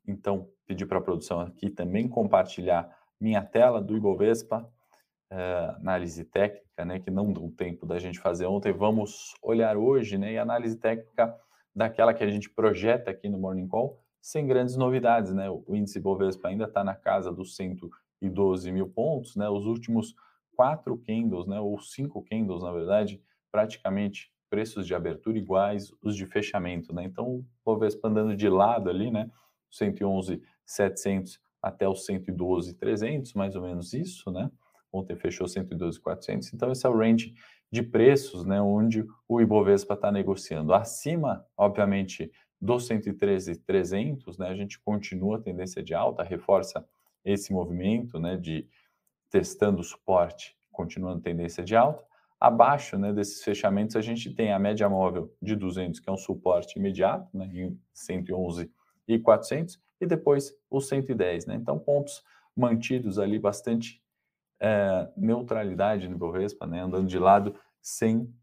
então 0.07 0.47
pedir 0.65 0.85
para 0.85 0.99
a 0.99 1.01
produção 1.01 1.41
aqui 1.41 1.69
também 1.69 2.07
compartilhar 2.07 2.89
minha 3.19 3.41
tela 3.41 3.81
do 3.81 3.97
Ibovespa, 3.97 4.67
é, 5.29 5.75
análise 5.77 6.23
técnica, 6.23 6.85
né, 6.85 6.99
que 6.99 7.11
não 7.11 7.33
deu 7.33 7.51
tempo 7.51 7.85
da 7.85 7.99
gente 7.99 8.19
fazer 8.19 8.45
ontem. 8.45 8.71
Vamos 8.71 9.33
olhar 9.41 9.75
hoje, 9.75 10.17
né, 10.17 10.33
e 10.33 10.37
análise 10.37 10.77
técnica 10.77 11.35
daquela 11.75 12.13
que 12.13 12.23
a 12.23 12.29
gente 12.29 12.49
projeta 12.49 13.11
aqui 13.11 13.29
no 13.29 13.37
Morning 13.37 13.67
Call, 13.67 13.99
sem 14.21 14.45
grandes 14.45 14.75
novidades, 14.75 15.33
né? 15.33 15.49
O 15.49 15.75
índice 15.75 15.99
Ibovespa 15.99 16.49
ainda 16.49 16.65
está 16.65 16.83
na 16.83 16.95
casa 16.95 17.31
dos 17.31 17.55
112 17.55 18.71
mil 18.71 18.89
pontos, 18.89 19.35
né? 19.35 19.49
Os 19.49 19.65
últimos 19.65 20.15
quatro 20.59 20.97
candles, 20.97 21.47
né, 21.47 21.57
ou 21.57 21.79
cinco 21.79 22.21
candles, 22.21 22.61
na 22.61 22.73
verdade, 22.73 23.21
praticamente 23.49 24.29
preços 24.49 24.85
de 24.85 24.93
abertura 24.93 25.37
iguais 25.37 25.89
os 26.01 26.17
de 26.17 26.25
fechamento, 26.25 26.93
né? 26.93 27.05
Então, 27.05 27.25
o 27.25 27.45
Bovespa 27.63 28.09
andando 28.09 28.35
de 28.35 28.49
lado 28.49 28.89
ali, 28.89 29.09
né, 29.09 29.31
111.700 29.71 31.39
até 31.61 31.87
os 31.87 32.05
112.300, 32.05 33.33
mais 33.35 33.55
ou 33.55 33.61
menos 33.61 33.93
isso, 33.93 34.29
né? 34.31 34.51
Ontem 34.91 35.15
fechou 35.15 35.47
112.400. 35.47 36.53
Então, 36.53 36.71
esse 36.71 36.85
é 36.85 36.89
o 36.89 36.97
range 36.97 37.33
de 37.71 37.83
preços, 37.83 38.45
né, 38.45 38.59
onde 38.61 39.05
o 39.27 39.39
Ibovespa 39.39 39.93
está 39.93 40.11
negociando. 40.11 40.73
Acima, 40.73 41.45
obviamente, 41.55 42.31
dos 42.59 42.87
113.300, 42.89 44.37
né, 44.37 44.49
a 44.49 44.55
gente 44.55 44.79
continua 44.79 45.37
a 45.37 45.41
tendência 45.41 45.83
de 45.83 45.93
alta, 45.93 46.23
reforça 46.23 46.85
esse 47.23 47.53
movimento, 47.53 48.19
né, 48.19 48.37
de 48.37 48.67
testando 49.29 49.83
suporte, 49.83 50.57
continuando 50.71 51.21
tendência 51.21 51.63
de 51.63 51.75
alta. 51.75 52.03
Abaixo 52.39 52.97
né, 52.97 53.13
desses 53.13 53.43
fechamentos, 53.43 53.95
a 53.95 54.01
gente 54.01 54.33
tem 54.33 54.51
a 54.51 54.59
média 54.59 54.89
móvel 54.89 55.33
de 55.41 55.55
200, 55.55 55.99
que 55.99 56.09
é 56.09 56.13
um 56.13 56.17
suporte 56.17 56.79
imediato, 56.79 57.29
né, 57.37 57.45
em 57.53 57.79
111 57.93 58.71
e 59.07 59.19
400, 59.19 59.79
e 60.01 60.05
depois 60.05 60.53
o 60.69 60.79
110. 60.79 61.45
Né? 61.45 61.55
Então, 61.55 61.77
pontos 61.77 62.23
mantidos 62.55 63.19
ali, 63.19 63.37
bastante 63.37 64.01
é, 64.59 65.09
neutralidade 65.15 66.07
no 66.07 66.17
Bovespa, 66.17 66.67
né, 66.67 66.81
andando 66.81 67.07
de 67.07 67.17
lado 67.17 67.55
sem 67.81 68.33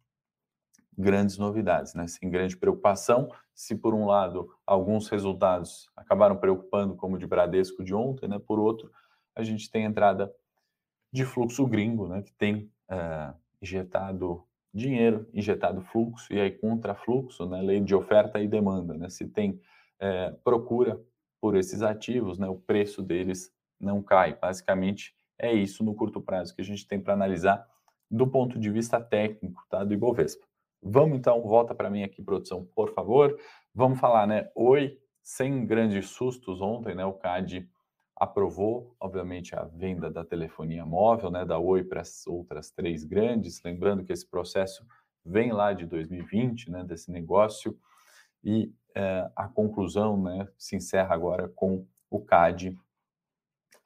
grandes 0.97 1.37
novidades, 1.37 1.95
né, 1.95 2.07
sem 2.07 2.31
grande 2.31 2.57
preocupação. 2.57 3.31
Se, 3.55 3.75
por 3.75 3.95
um 3.95 4.07
lado, 4.07 4.51
alguns 4.67 5.09
resultados 5.09 5.91
acabaram 5.97 6.37
preocupando, 6.37 6.97
como 6.97 7.17
o 7.17 7.19
de 7.19 7.27
Bradesco 7.27 7.85
de 7.85 7.95
ontem, 7.95 8.29
né, 8.29 8.39
por 8.39 8.59
outro, 8.59 8.91
a 9.35 9.43
gente 9.43 9.71
tem 9.71 9.85
entrada 9.85 10.33
de 11.13 11.25
fluxo 11.25 11.67
gringo, 11.67 12.09
né, 12.09 12.23
que 12.23 12.33
tem 12.33 12.71
uh, 12.91 13.35
injetado 13.61 14.43
dinheiro, 14.73 15.27
injetado 15.33 15.81
fluxo, 15.81 16.33
e 16.33 16.41
aí 16.41 16.51
contrafluxo, 16.51 17.47
né, 17.47 17.61
lei 17.63 17.81
de 17.81 17.95
oferta 17.95 18.39
e 18.41 18.49
demanda. 18.49 18.95
Né, 18.95 19.09
se 19.09 19.27
tem 19.29 19.61
uh, 20.01 20.37
procura 20.43 21.01
por 21.41 21.57
esses 21.57 21.83
ativos, 21.83 22.39
né, 22.39 22.49
o 22.49 22.57
preço 22.57 23.03
deles 23.03 23.53
não 23.79 24.03
cai. 24.03 24.35
Basicamente, 24.39 25.15
é 25.39 25.53
isso 25.53 25.85
no 25.85 25.95
curto 25.95 26.21
prazo 26.21 26.55
que 26.55 26.63
a 26.63 26.65
gente 26.65 26.87
tem 26.87 27.01
para 27.01 27.15
analisar 27.15 27.67
do 28.11 28.27
ponto 28.27 28.59
de 28.59 28.71
vista 28.71 29.01
técnico 29.01 29.65
tá, 29.69 29.85
do 29.85 29.93
Ibovespa. 29.93 30.47
Vamos 30.83 31.19
então, 31.19 31.43
volta 31.43 31.75
para 31.75 31.91
mim 31.91 32.03
aqui, 32.03 32.23
produção, 32.23 32.65
por 32.75 32.93
favor. 32.93 33.37
Vamos 33.75 33.99
falar, 33.99 34.27
né? 34.27 34.49
Oi, 34.55 34.99
sem 35.23 35.67
grandes 35.67 36.11
sustos 36.11 36.61
ontem, 36.61 36.95
né? 36.95 37.05
O 37.05 37.15
CAD 37.15 37.69
aprovou, 38.15 38.95
obviamente, 38.99 39.55
a 39.55 39.65
venda 39.65 40.11
da 40.11 40.25
telefonia 40.25 40.87
móvel, 40.87 41.31
né, 41.31 41.45
da 41.45 41.59
Oi 41.59 41.85
para 41.85 42.01
as 42.01 42.27
outras 42.27 42.71
três 42.71 43.05
grandes. 43.05 43.63
Lembrando 43.63 44.05
que 44.05 44.13
esse 44.13 44.27
processo 44.27 44.87
vem 45.25 45.53
lá 45.53 45.73
de 45.75 45.85
2020, 45.85 46.71
né, 46.71 46.85
desse 46.85 47.11
negócio, 47.11 47.79
e 48.43 48.73
é, 48.95 49.31
a 49.37 49.49
conclusão 49.49 50.23
né, 50.23 50.49
se 50.57 50.77
encerra 50.77 51.15
agora 51.15 51.49
com 51.49 51.85
o 52.09 52.21
CAD 52.21 52.79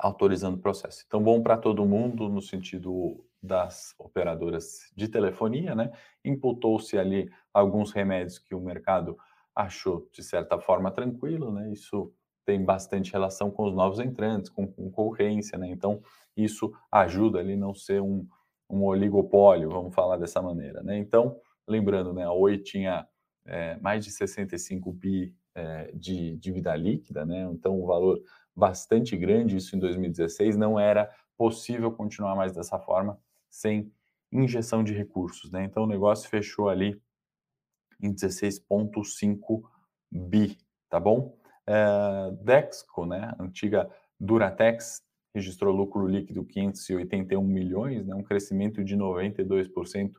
autorizando 0.01 0.57
o 0.57 0.61
processo. 0.61 1.05
Então, 1.07 1.23
bom 1.23 1.43
para 1.43 1.57
todo 1.57 1.85
mundo 1.85 2.29
no 2.29 2.41
sentido 2.41 3.25
das 3.43 3.95
operadoras 3.99 4.91
de 4.97 5.09
telefonia, 5.09 5.75
né? 5.75 5.93
Imputou-se 6.25 6.99
ali 6.99 7.31
alguns 7.53 7.93
remédios 7.93 8.39
que 8.39 8.55
o 8.55 8.61
mercado 8.61 9.17
achou 9.55 10.09
de 10.13 10.23
certa 10.23 10.59
forma 10.59 10.91
tranquilo, 10.91 11.53
né? 11.53 11.71
Isso 11.71 12.13
tem 12.45 12.65
bastante 12.65 13.13
relação 13.13 13.51
com 13.51 13.65
os 13.69 13.75
novos 13.75 14.01
entrantes, 14.01 14.51
com 14.51 14.67
concorrência, 14.67 15.59
né? 15.59 15.69
Então, 15.69 16.03
isso 16.37 16.73
ajuda 16.91 17.39
ali 17.39 17.57
não 17.57 17.75
ser 17.75 18.01
um, 18.01 18.27
um 18.69 18.85
oligopólio, 18.85 19.71
vamos 19.71 19.95
falar 19.95 20.17
dessa 20.17 20.41
maneira, 20.41 20.83
né? 20.83 20.97
Então, 20.99 21.37
lembrando, 21.69 22.13
né, 22.13 22.25
a 22.25 22.33
Oi 22.33 22.59
tinha 22.59 23.07
é, 23.47 23.77
mais 23.77 24.05
de 24.05 24.11
65 24.11 24.93
bi 24.93 25.35
é, 25.55 25.91
de 25.93 26.37
dívida 26.37 26.75
líquida, 26.77 27.25
né? 27.27 27.43
Então, 27.53 27.81
um 27.83 27.87
valor 27.87 28.21
bastante 28.55 29.17
grande, 29.17 29.57
isso 29.57 29.77
em 29.77 29.79
2016, 29.79 30.57
não 30.57 30.79
era 30.79 31.11
possível 31.37 31.91
continuar 31.93 32.35
mais 32.35 32.53
dessa 32.53 32.79
forma 32.79 33.19
sem 33.49 33.93
injeção 34.33 34.85
de 34.85 34.93
recursos, 34.93 35.51
né? 35.51 35.65
Então, 35.65 35.85
o 35.85 35.87
negócio 35.87 36.29
fechou 36.29 36.69
ali 36.69 37.01
em 38.01 38.15
16,5 38.15 39.63
bi, 40.11 40.59
tá 40.89 40.99
bom? 40.99 41.37
É, 41.67 42.31
Dexco, 42.43 43.07
né, 43.07 43.35
antiga 43.39 43.91
Duratex, 44.19 45.03
registrou 45.35 45.75
lucro 45.75 46.07
líquido 46.07 46.45
581 46.45 47.43
milhões, 47.45 48.07
né, 48.07 48.15
um 48.15 48.23
crescimento 48.23 48.83
de 48.83 48.97
92%, 48.97 50.13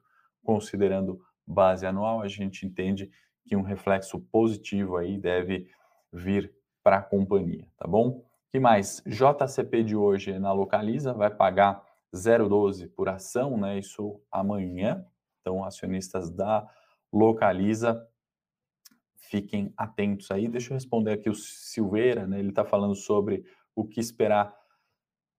considerando 0.44 1.22
base 1.46 1.86
anual. 1.86 2.22
A 2.22 2.28
gente 2.28 2.66
entende 2.66 3.12
que 3.46 3.56
um 3.56 3.62
reflexo 3.62 4.20
positivo 4.32 4.96
aí 4.98 5.18
deve 5.18 5.70
vir 6.14 6.54
para 6.84 6.98
a 6.98 7.02
companhia, 7.02 7.68
tá 7.78 7.88
bom? 7.88 8.24
que 8.52 8.60
mais? 8.60 9.02
JCP 9.06 9.84
de 9.84 9.96
hoje 9.96 10.38
na 10.38 10.52
Localiza 10.52 11.14
vai 11.14 11.30
pagar 11.30 11.82
0,12 12.14 12.90
por 12.94 13.08
ação, 13.08 13.58
né? 13.58 13.80
Isso 13.80 14.22
amanhã. 14.30 15.06
Então, 15.40 15.64
acionistas 15.64 16.30
da 16.30 16.70
Localiza 17.14 18.06
fiquem 19.16 19.74
atentos 19.78 20.30
aí. 20.32 20.50
Deixa 20.50 20.72
eu 20.72 20.76
responder 20.76 21.14
aqui 21.14 21.30
o 21.30 21.34
Silveira, 21.34 22.28
né? 22.28 22.40
Ele 22.40 22.50
está 22.50 22.66
falando 22.66 22.94
sobre 22.94 23.46
o 23.74 23.86
que 23.86 24.02
esperar 24.02 24.54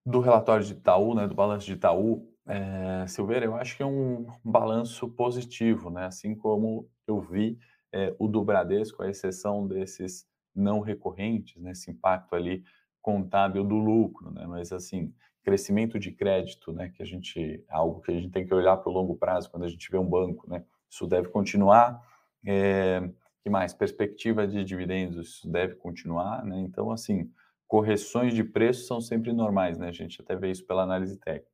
do 0.07 0.21
relatório 0.21 0.65
de 0.65 0.73
Itaú, 0.73 1.15
né? 1.15 1.29
Do 1.29 1.35
balanço 1.35 1.67
de 1.67 1.75
Itaú. 1.75 2.27
É, 2.47 3.07
Silveira, 3.07 3.45
eu 3.45 3.55
acho 3.55 3.77
que 3.77 3.83
é 3.83 3.87
um 3.87 4.27
balanço 4.43 5.07
positivo, 5.11 5.91
né? 5.91 6.07
Assim 6.07 6.35
como 6.35 6.89
eu 7.07 7.21
vi 7.21 7.59
é, 7.93 8.17
o 8.19 8.27
do 8.27 8.43
Bradesco, 8.43 9.03
a 9.03 9.11
exceção 9.11 9.67
desses 9.67 10.27
não 10.55 10.81
recorrentes, 10.81 11.61
né? 11.61 11.73
Esse 11.73 11.91
impacto 11.91 12.35
ali 12.35 12.65
contábil 13.01 13.65
do 13.65 13.77
lucro, 13.77 14.31
né? 14.31 14.47
Mas 14.47 14.73
assim, 14.73 15.13
crescimento 15.43 15.99
de 15.99 16.13
crédito, 16.13 16.73
né? 16.73 16.91
Que 16.91 17.03
a 17.03 17.07
gente, 17.07 17.65
algo 17.69 18.01
que 18.01 18.11
a 18.11 18.15
gente 18.15 18.31
tem 18.31 18.47
que 18.47 18.55
olhar 18.55 18.77
para 18.77 18.91
o 18.91 18.93
longo 18.93 19.17
prazo 19.17 19.51
quando 19.51 19.65
a 19.65 19.69
gente 19.69 19.91
vê 19.91 19.99
um 19.99 20.09
banco, 20.09 20.49
né? 20.49 20.65
Isso 20.89 21.07
deve 21.07 21.29
continuar. 21.29 22.01
É, 22.47 23.09
que 23.43 23.51
mais? 23.51 23.75
Perspectiva 23.75 24.47
de 24.47 24.65
dividendos 24.65 25.43
deve 25.45 25.75
continuar, 25.75 26.45
né? 26.45 26.61
Então, 26.61 26.91
assim, 26.91 27.31
correções 27.67 28.35
de 28.35 28.45
preço 28.45 28.87
são 28.87 29.01
sempre 29.01 29.33
normais, 29.33 29.79
né? 29.79 29.89
A 29.89 29.93
gente 29.93 30.21
até 30.21 30.37
vê 30.37 30.51
isso 30.51 30.65
pela 30.67 30.83
análise 30.83 31.19
técnica. 31.19 31.51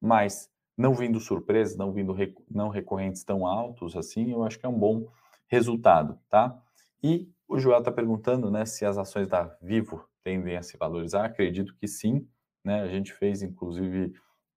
Mas 0.00 0.50
não 0.76 0.94
vindo 0.94 1.20
surpresas, 1.20 1.76
não 1.76 1.92
vindo 1.92 2.16
não 2.50 2.68
recorrentes 2.68 3.24
tão 3.24 3.46
altos 3.46 3.96
assim, 3.96 4.30
eu 4.30 4.44
acho 4.44 4.58
que 4.58 4.64
é 4.64 4.68
um 4.68 4.78
bom 4.78 5.08
resultado, 5.48 6.18
tá? 6.28 6.56
E 7.02 7.28
o 7.48 7.58
Joel 7.58 7.78
está 7.78 7.90
perguntando, 7.90 8.50
né, 8.50 8.64
se 8.66 8.84
as 8.84 8.98
ações 8.98 9.26
da 9.26 9.56
Vivo 9.62 10.06
tendem 10.22 10.56
a 10.56 10.62
se 10.62 10.76
valorizar. 10.76 11.24
Acredito 11.24 11.74
que 11.74 11.88
sim, 11.88 12.28
né? 12.62 12.82
A 12.82 12.88
gente 12.88 13.12
fez, 13.14 13.42
inclusive, 13.42 14.12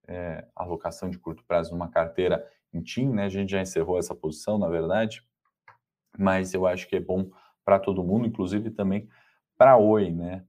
é, 0.08 0.46
alocação 0.54 1.10
de 1.10 1.18
curto 1.18 1.44
prazo 1.46 1.72
numa 1.72 1.88
carteira 1.88 2.46
em 2.74 2.82
TIM, 2.82 3.10
né? 3.10 3.26
A 3.26 3.30
gente 3.30 3.52
já 3.52 3.62
encerrou 3.62 3.98
essa 3.98 4.14
posição, 4.14 4.58
na 4.58 4.68
verdade, 4.68 5.26
mas 6.18 6.54
eu 6.54 6.68
acho 6.68 6.88
que 6.88 6.98
é 6.98 7.00
bom 7.00 7.30
para 7.64 7.80
todo 7.80 8.04
mundo, 8.04 8.28
inclusive 8.28 8.70
também 8.72 9.08
para 9.58 9.78
Oi, 9.78 10.12
né? 10.12 10.46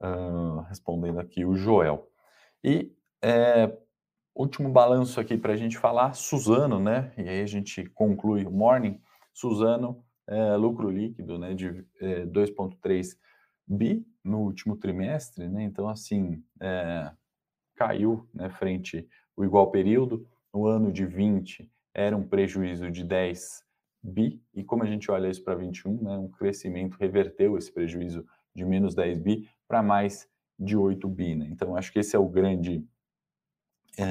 Uh, 0.00 0.60
respondendo 0.62 1.20
aqui 1.20 1.44
o 1.44 1.54
Joel. 1.54 2.10
E 2.62 2.92
é, 3.22 3.72
último 4.34 4.68
balanço 4.68 5.20
aqui 5.20 5.38
para 5.38 5.52
a 5.52 5.56
gente 5.56 5.78
falar, 5.78 6.14
Suzano, 6.14 6.80
né? 6.80 7.12
E 7.16 7.28
aí 7.28 7.40
a 7.40 7.46
gente 7.46 7.84
conclui 7.90 8.44
o 8.44 8.50
morning. 8.50 9.00
Suzano, 9.32 10.04
é, 10.28 10.56
lucro 10.56 10.90
líquido 10.90 11.38
né, 11.38 11.54
de 11.54 11.84
é, 12.00 12.26
2,3 12.26 13.16
bi 13.66 14.06
no 14.22 14.40
último 14.40 14.76
trimestre, 14.76 15.48
né? 15.48 15.62
Então, 15.62 15.88
assim, 15.88 16.42
é, 16.60 17.10
caiu 17.74 18.28
né, 18.34 18.48
frente 18.50 19.08
o 19.36 19.44
igual 19.44 19.70
período. 19.70 20.26
No 20.52 20.66
ano 20.66 20.90
de 20.90 21.04
20 21.04 21.70
era 21.94 22.16
um 22.16 22.26
prejuízo 22.26 22.90
de 22.90 23.04
10 23.04 23.64
bi, 24.02 24.40
e 24.54 24.62
como 24.62 24.82
a 24.82 24.86
gente 24.86 25.10
olha 25.10 25.28
isso 25.28 25.42
para 25.42 25.54
21, 25.54 26.02
né, 26.02 26.16
um 26.16 26.28
crescimento 26.28 26.96
reverteu 26.96 27.58
esse 27.58 27.72
prejuízo 27.72 28.24
de 28.54 28.64
menos 28.64 28.94
10 28.94 29.18
bi 29.18 29.48
para 29.66 29.82
mais 29.82 30.28
de 30.58 30.76
8 30.76 31.08
bi. 31.08 31.34
Né? 31.34 31.48
Então, 31.50 31.76
acho 31.76 31.92
que 31.92 31.98
esse 31.98 32.14
é 32.14 32.18
o 32.18 32.28
grande 32.28 32.86
é, 33.98 34.04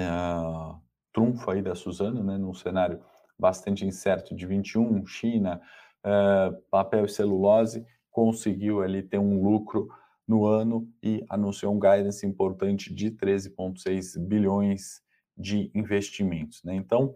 trunfo 1.14 1.50
aí 1.50 1.62
da 1.62 1.76
Suzano, 1.76 2.24
né, 2.24 2.38
num 2.38 2.54
cenário 2.54 3.00
bastante 3.38 3.86
incerto 3.86 4.36
de 4.36 4.46
21, 4.46 5.06
China, 5.06 5.62
é, 6.06 6.52
papel 6.70 7.06
e 7.06 7.10
celulose, 7.10 7.86
conseguiu 8.12 8.82
ali 8.82 9.02
ter 9.02 9.18
um 9.18 9.44
lucro 9.44 9.90
no 10.28 10.46
ano 10.46 10.88
e 11.02 11.26
anunciou 11.30 11.74
um 11.74 11.80
guidance 11.80 12.26
importante 12.26 12.94
de 12.94 13.12
13,6 13.12 14.20
bilhões 14.20 15.02
de 15.36 15.72
investimentos. 15.74 16.64
Né? 16.64 16.76
Então, 16.76 17.16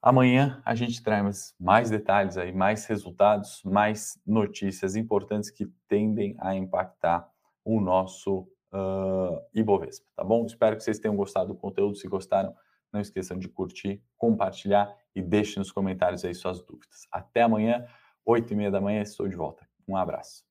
amanhã 0.00 0.62
a 0.64 0.74
gente 0.74 1.02
traz 1.02 1.54
mais 1.58 1.90
detalhes 1.90 2.36
aí, 2.36 2.52
mais 2.52 2.86
resultados, 2.86 3.62
mais 3.64 4.20
notícias 4.26 4.96
importantes 4.96 5.50
que 5.50 5.66
tendem 5.88 6.36
a 6.38 6.54
impactar 6.54 7.28
o 7.64 7.80
nosso 7.80 8.46
uh, 8.72 9.40
Ibovespa, 9.54 10.06
tá 10.14 10.22
bom? 10.22 10.44
Espero 10.44 10.76
que 10.76 10.82
vocês 10.82 10.98
tenham 10.98 11.16
gostado 11.16 11.48
do 11.48 11.58
conteúdo. 11.58 11.96
Se 11.96 12.06
gostaram, 12.06 12.54
não 12.94 13.00
esqueçam 13.00 13.38
de 13.38 13.48
curtir, 13.48 14.02
compartilhar 14.16 14.96
e 15.14 15.20
deixe 15.20 15.58
nos 15.58 15.70
comentários 15.70 16.24
aí 16.24 16.34
suas 16.34 16.62
dúvidas. 16.62 17.06
Até 17.12 17.42
amanhã, 17.42 17.84
8 18.24 18.52
e 18.52 18.56
meia 18.56 18.70
da 18.70 18.80
manhã, 18.80 19.02
estou 19.02 19.28
de 19.28 19.36
volta. 19.36 19.66
Um 19.86 19.96
abraço. 19.96 20.44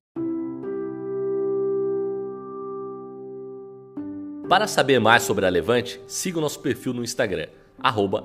Para 4.47 4.67
saber 4.67 4.99
mais 4.99 5.23
sobre 5.23 5.45
a 5.45 5.49
Levante, 5.49 5.99
siga 6.05 6.37
o 6.37 6.41
nosso 6.41 6.59
perfil 6.59 6.93
no 6.93 7.03
Instagram, 7.03 7.47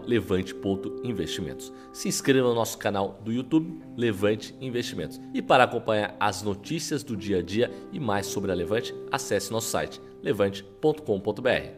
levante.investimentos. 0.05 1.73
Se 1.93 2.09
inscreva 2.09 2.49
no 2.49 2.55
nosso 2.55 2.77
canal 2.77 3.19
do 3.25 3.33
YouTube, 3.33 3.81
Levante 3.97 4.55
Investimentos. 4.61 5.21
E 5.33 5.41
para 5.41 5.65
acompanhar 5.65 6.17
as 6.21 6.43
notícias 6.43 7.03
do 7.03 7.17
dia 7.17 7.39
a 7.39 7.43
dia 7.43 7.71
e 7.93 7.99
mais 7.99 8.27
sobre 8.27 8.53
a 8.53 8.55
Levante, 8.55 8.95
acesse 9.11 9.51
nosso 9.51 9.69
site 9.69 10.01
levante.com.br. 10.23 11.78